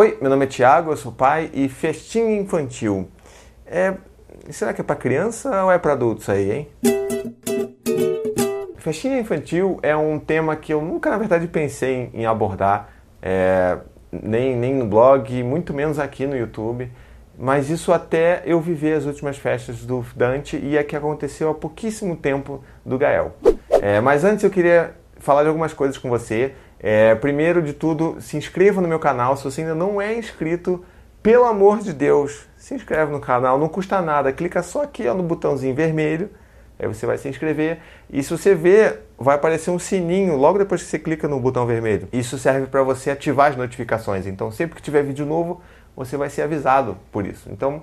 [0.00, 3.08] Oi, meu nome é Tiago, eu sou pai e festinha infantil.
[3.66, 3.94] É,
[4.48, 6.68] será que é para criança ou é para adultos aí, hein?
[8.76, 12.90] Festinha infantil é um tema que eu nunca, na verdade, pensei em abordar,
[13.20, 13.76] é,
[14.12, 16.88] nem, nem no blog, muito menos aqui no YouTube.
[17.36, 21.54] Mas isso até eu viver as últimas festas do Dante e é que aconteceu há
[21.54, 23.34] pouquíssimo tempo do Gael.
[23.82, 26.54] É, mas antes eu queria falar de algumas coisas com você.
[26.80, 29.36] É, primeiro de tudo, se inscreva no meu canal.
[29.36, 30.84] Se você ainda não é inscrito,
[31.22, 34.32] pelo amor de Deus, se inscreve no canal, não custa nada.
[34.32, 36.30] Clica só aqui ó, no botãozinho vermelho,
[36.78, 37.80] aí você vai se inscrever.
[38.08, 41.66] E se você ver, vai aparecer um sininho logo depois que você clica no botão
[41.66, 42.08] vermelho.
[42.12, 44.26] Isso serve para você ativar as notificações.
[44.26, 45.60] Então, sempre que tiver vídeo novo,
[45.96, 47.48] você vai ser avisado por isso.
[47.50, 47.82] Então,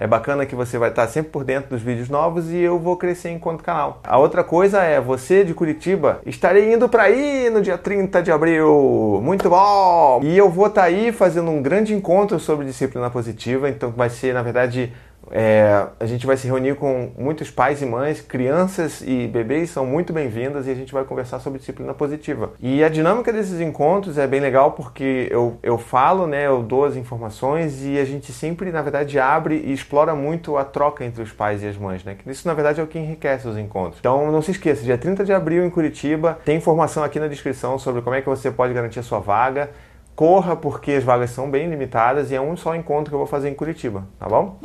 [0.00, 2.96] é bacana que você vai estar sempre por dentro dos vídeos novos e eu vou
[2.96, 4.00] crescer enquanto canal.
[4.02, 8.32] A outra coisa é, você de Curitiba, estarei indo para aí no dia 30 de
[8.32, 9.20] abril.
[9.22, 10.20] Muito bom!
[10.22, 14.32] E eu vou estar aí fazendo um grande encontro sobre disciplina positiva, então vai ser,
[14.32, 14.90] na verdade,
[15.30, 19.86] é, a gente vai se reunir com muitos pais e mães, crianças e bebês são
[19.86, 22.52] muito bem-vindas e a gente vai conversar sobre disciplina positiva.
[22.60, 26.84] E a dinâmica desses encontros é bem legal porque eu, eu falo, né, eu dou
[26.84, 31.22] as informações e a gente sempre, na verdade, abre e explora muito a troca entre
[31.22, 32.16] os pais e as mães, né?
[32.26, 33.98] Isso, na verdade, é o que enriquece os encontros.
[34.00, 37.78] Então, não se esqueça, dia 30 de abril em Curitiba, tem informação aqui na descrição
[37.78, 39.70] sobre como é que você pode garantir a sua vaga.
[40.14, 43.26] Corra porque as vagas são bem limitadas e é um só encontro que eu vou
[43.26, 44.58] fazer em Curitiba, tá bom?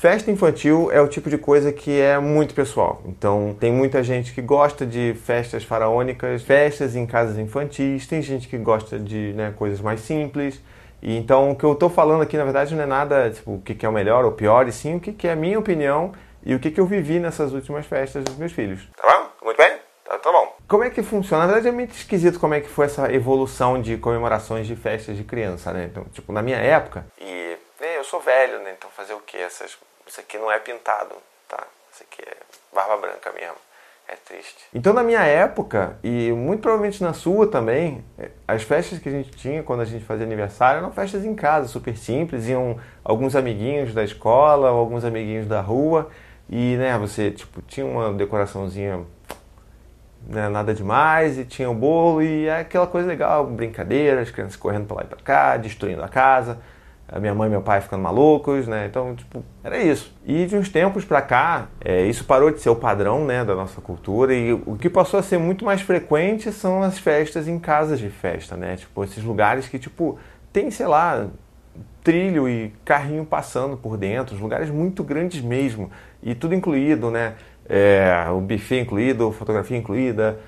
[0.00, 3.02] Festa infantil é o tipo de coisa que é muito pessoal.
[3.04, 8.48] Então, tem muita gente que gosta de festas faraônicas, festas em casas infantis, tem gente
[8.48, 10.58] que gosta de né, coisas mais simples.
[11.02, 13.60] E então, o que eu estou falando aqui, na verdade, não é nada tipo, o
[13.60, 16.12] que é o melhor ou pior, e sim o que é a minha opinião
[16.42, 18.88] e o que eu vivi nessas últimas festas dos meus filhos.
[18.96, 19.44] Tá bom?
[19.44, 19.76] Muito bem?
[20.02, 20.56] Tá, tá bom.
[20.66, 21.42] Como é que funciona?
[21.42, 25.14] Na verdade, é muito esquisito como é que foi essa evolução de comemorações de festas
[25.14, 25.90] de criança, né?
[25.92, 28.74] Então, tipo, na minha época, e né, eu sou velho, né?
[28.78, 29.36] Então, fazer o que?
[29.36, 29.76] Essas
[30.10, 31.14] isso aqui não é pintado,
[31.48, 31.64] tá?
[31.92, 32.36] Isso aqui é
[32.74, 33.56] barba branca mesmo.
[34.08, 34.64] É triste.
[34.74, 39.12] Então, na minha época, e muito provavelmente na sua também, é, as festas que a
[39.12, 42.48] gente tinha quando a gente fazia aniversário eram festas em casa, super simples.
[42.48, 46.10] Iam alguns amiguinhos da escola, alguns amiguinhos da rua.
[46.48, 49.06] E, né, você, tipo, tinha uma decoraçãozinha
[50.26, 54.56] né, nada demais, e tinha o bolo, e é aquela coisa legal, brincadeira, as crianças
[54.56, 56.58] correndo para lá e para cá, destruindo a casa
[57.12, 58.86] a minha mãe e meu pai ficando malucos, né?
[58.86, 60.14] Então, tipo, era isso.
[60.24, 63.54] E de uns tempos para cá, é, isso parou de ser o padrão, né, da
[63.54, 67.58] nossa cultura e o que passou a ser muito mais frequente são as festas em
[67.58, 68.76] casas de festa, né?
[68.76, 70.18] Tipo, esses lugares que, tipo,
[70.52, 71.26] tem, sei lá,
[72.04, 75.90] trilho e carrinho passando por dentro, os lugares muito grandes mesmo,
[76.22, 77.34] e tudo incluído, né?
[77.68, 80.38] É, o buffet incluído, fotografia incluída,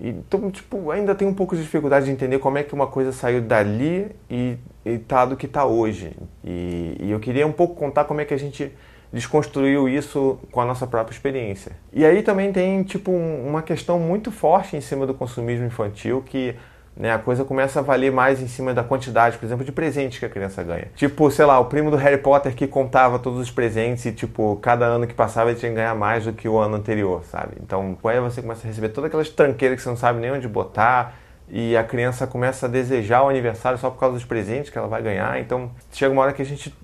[0.00, 3.12] então, tipo, ainda tem um pouco de dificuldade de entender como é que uma coisa
[3.12, 6.16] saiu dali e, e tá do que tá hoje.
[6.44, 8.72] E, e eu queria um pouco contar como é que a gente
[9.12, 11.72] desconstruiu isso com a nossa própria experiência.
[11.92, 16.54] E aí também tem, tipo, uma questão muito forte em cima do consumismo infantil que
[16.96, 20.18] né, a coisa começa a valer mais em cima da quantidade, por exemplo, de presentes
[20.18, 20.88] que a criança ganha.
[20.94, 24.56] Tipo, sei lá, o primo do Harry Potter que contava todos os presentes e, tipo,
[24.60, 27.54] cada ano que passava ele tinha que ganhar mais do que o ano anterior, sabe?
[27.62, 30.46] Então, aí você começa a receber todas aquelas tranqueiras que você não sabe nem onde
[30.46, 31.14] botar
[31.48, 34.88] e a criança começa a desejar o aniversário só por causa dos presentes que ela
[34.88, 35.40] vai ganhar.
[35.40, 36.74] Então, chega uma hora que a gente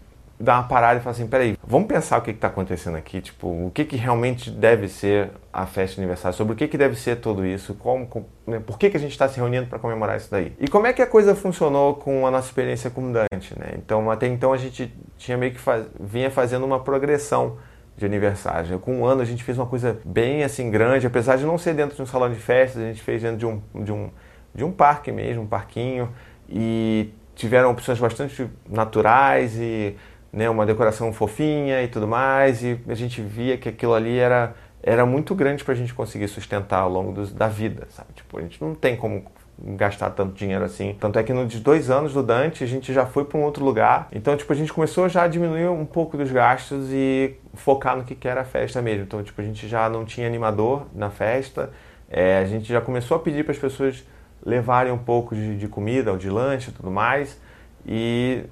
[0.41, 3.49] dar uma parada e falar assim, peraí, vamos pensar o que está acontecendo aqui, tipo,
[3.49, 6.95] o que, que realmente deve ser a festa de aniversário, sobre o que, que deve
[6.95, 8.09] ser tudo isso, como,
[8.47, 10.55] né, por que, que a gente está se reunindo para comemorar isso daí.
[10.61, 13.73] E como é que a coisa funcionou com a nossa experiência com Dante, né?
[13.77, 17.57] Então, até então a gente tinha meio que faz, vinha fazendo uma progressão
[17.97, 18.79] de aniversário.
[18.79, 21.75] Com um ano a gente fez uma coisa bem assim grande, apesar de não ser
[21.75, 24.11] dentro de um salão de festas, a gente fez dentro de um, de um,
[24.55, 26.09] de um parque mesmo, um parquinho,
[26.49, 29.97] e tiveram opções bastante naturais e
[30.39, 34.55] né, uma decoração fofinha e tudo mais, e a gente via que aquilo ali era,
[34.81, 38.11] era muito grande para a gente conseguir sustentar ao longo dos, da vida, sabe?
[38.15, 39.25] Tipo, a gente não tem como
[39.61, 40.97] gastar tanto dinheiro assim.
[41.01, 43.65] Tanto é que nos dois anos do Dante a gente já foi para um outro
[43.65, 44.07] lugar.
[44.13, 48.05] Então, tipo, a gente começou já a diminuir um pouco dos gastos e focar no
[48.05, 49.03] que, que era a festa mesmo.
[49.03, 51.71] Então, tipo, a gente já não tinha animador na festa.
[52.09, 54.07] É, a gente já começou a pedir para as pessoas
[54.47, 57.41] levarem um pouco de, de comida ou de lanche e tudo mais.
[57.85, 58.45] E,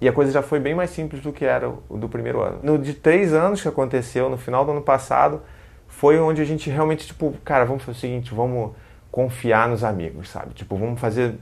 [0.00, 2.60] e a coisa já foi bem mais simples do que era o do primeiro ano.
[2.62, 5.42] No de três anos que aconteceu, no final do ano passado,
[5.86, 8.72] foi onde a gente realmente, tipo, cara, vamos fazer o seguinte, vamos
[9.10, 10.54] confiar nos amigos, sabe?
[10.54, 11.34] Tipo, vamos fazer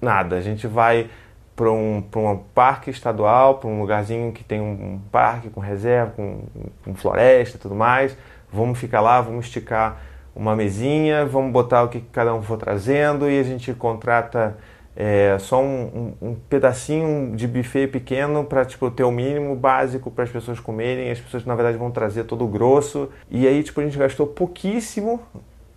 [0.00, 0.36] nada.
[0.36, 1.10] A gente vai
[1.54, 6.44] para um, um parque estadual, para um lugarzinho que tem um parque com reserva, com,
[6.84, 8.16] com floresta e tudo mais.
[8.50, 10.00] Vamos ficar lá, vamos esticar
[10.34, 14.56] uma mesinha, vamos botar o que cada um for trazendo e a gente contrata
[14.96, 20.10] é, só um, um, um, pedacinho de buffet pequeno para tipo, ter o mínimo básico
[20.10, 21.10] para as pessoas comerem.
[21.10, 23.10] As pessoas, na verdade, vão trazer todo o grosso.
[23.30, 25.20] E aí, tipo, a gente gastou pouquíssimo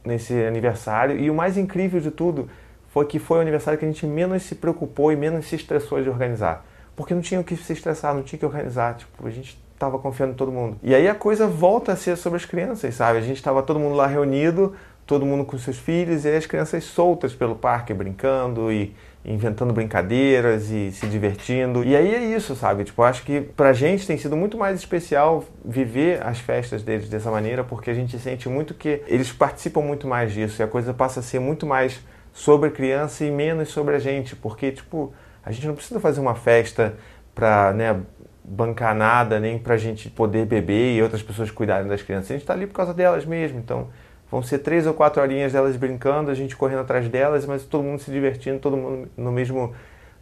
[0.06, 1.20] nesse aniversário.
[1.20, 2.50] E o mais incrível de tudo
[2.88, 6.02] foi que foi o aniversário que a gente menos se preocupou e menos se estressou
[6.02, 6.66] de organizar.
[6.96, 8.96] Porque não tinha o que se estressar, não tinha que organizar.
[8.96, 10.78] Tipo, a gente estava confiando em todo mundo.
[10.84, 13.18] E aí a coisa volta a ser sobre as crianças, sabe?
[13.18, 14.76] A gente estava todo mundo lá reunido,
[15.10, 18.96] todo mundo com seus filhos, e as crianças soltas pelo parque brincando e
[19.26, 21.84] inventando brincadeiras e se divertindo.
[21.84, 22.84] E aí é isso, sabe?
[22.84, 27.32] Tipo, acho que pra gente tem sido muito mais especial viver as festas deles dessa
[27.32, 30.94] maneira, porque a gente sente muito que eles participam muito mais disso e a coisa
[30.94, 32.00] passa a ser muito mais
[32.32, 35.12] sobre a criança e menos sobre a gente, porque tipo,
[35.44, 36.96] a gente não precisa fazer uma festa
[37.34, 38.00] pra, né,
[38.44, 42.30] bancar nada, nem pra gente poder beber e outras pessoas cuidarem das crianças.
[42.30, 43.88] A gente tá ali por causa delas mesmo, então
[44.32, 47.84] Vão ser três ou quatro horinhas delas brincando, a gente correndo atrás delas, mas todo
[47.84, 49.74] mundo se divertindo, todo mundo no mesmo,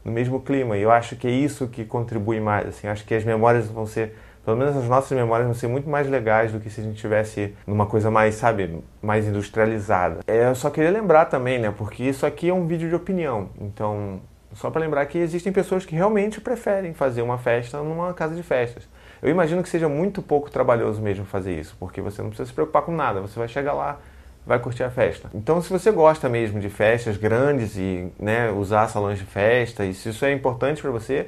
[0.04, 0.78] no mesmo clima.
[0.78, 2.68] E eu acho que é isso que contribui mais.
[2.68, 4.16] Assim, acho que as memórias vão ser,
[4.46, 6.96] pelo menos as nossas memórias vão ser muito mais legais do que se a gente
[6.96, 10.22] tivesse numa coisa mais, sabe, mais industrializada.
[10.26, 13.50] É, eu só queria lembrar também, né, porque isso aqui é um vídeo de opinião.
[13.60, 14.22] Então,
[14.54, 18.42] só para lembrar que existem pessoas que realmente preferem fazer uma festa numa casa de
[18.42, 18.88] festas.
[19.22, 22.54] Eu imagino que seja muito pouco trabalhoso mesmo fazer isso, porque você não precisa se
[22.54, 24.00] preocupar com nada, você vai chegar lá,
[24.46, 25.30] vai curtir a festa.
[25.34, 29.94] Então, se você gosta mesmo de festas grandes e né, usar salões de festa, e
[29.94, 31.28] se isso é importante para você,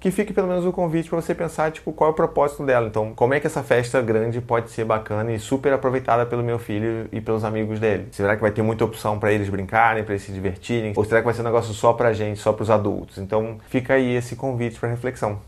[0.00, 2.88] que fique pelo menos o convite para você pensar tipo qual é o propósito dela.
[2.88, 6.58] Então, como é que essa festa grande pode ser bacana e super aproveitada pelo meu
[6.58, 8.08] filho e pelos amigos dele?
[8.10, 10.94] Será que vai ter muita opção para eles brincarem, para eles se divertirem?
[10.96, 13.18] Ou será que vai ser um negócio só para gente, só para os adultos?
[13.18, 15.38] Então, fica aí esse convite para reflexão.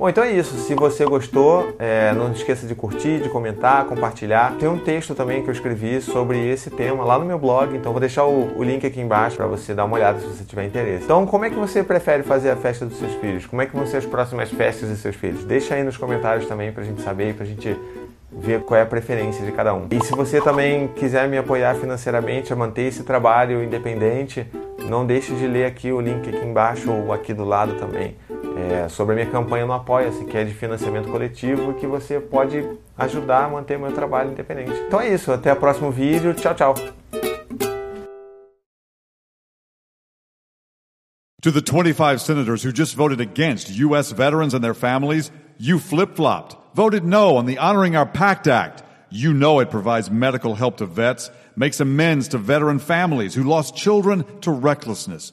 [0.00, 0.56] Bom, então é isso.
[0.56, 4.56] Se você gostou, é, não esqueça de curtir, de comentar, compartilhar.
[4.58, 7.92] Tem um texto também que eu escrevi sobre esse tema lá no meu blog, então
[7.92, 10.64] vou deixar o, o link aqui embaixo para você dar uma olhada se você tiver
[10.64, 11.04] interesse.
[11.04, 13.44] Então, como é que você prefere fazer a festa dos seus filhos?
[13.44, 15.44] Como é que vão ser as próximas festas dos seus filhos?
[15.44, 17.78] Deixa aí nos comentários também para a gente saber e para a gente
[18.32, 19.86] ver qual é a preferência de cada um.
[19.90, 24.46] E se você também quiser me apoiar financeiramente a manter esse trabalho independente,
[24.88, 28.16] não deixe de ler aqui o link aqui embaixo ou aqui do lado também
[28.56, 32.64] é, sobre a minha campanha no Apoia-se, que é de financiamento coletivo, que você pode
[32.96, 34.72] ajudar a manter meu trabalho independente.
[34.86, 36.34] Então é isso, até o próximo vídeo.
[36.34, 36.74] Tchau, tchau.
[41.42, 44.12] To the 25 senators who just voted against U.S.
[44.12, 48.82] veterans and their families, you flip flopped, voted no on the Honoring Our Pact Act.
[49.08, 53.74] You know it provides medical help to vets, makes amends to veteran families who lost
[53.74, 55.32] children to recklessness.